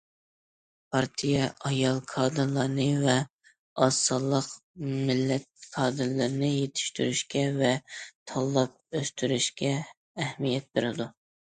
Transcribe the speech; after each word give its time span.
پارتىيە 0.93 1.49
ئايال 1.69 1.99
كادىرلارنى 2.11 2.87
ۋە 3.03 3.17
ئاز 3.19 3.99
سانلىق 4.07 4.49
مىللەت 5.11 5.47
كادىرلىرىنى 5.77 6.51
يېتىشتۈرۈشكە 6.55 7.45
ۋە 7.61 7.71
تاللاپ 8.33 8.99
ئۆستۈرۈشكە 9.01 9.79
ئەھمىيەت 10.25 10.77
بېرىدۇ. 10.81 11.11